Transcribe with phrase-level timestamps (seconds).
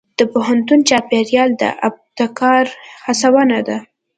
[0.19, 2.65] د پوهنتون چاپېریال د ابتکار
[3.05, 3.77] هڅونه کوي.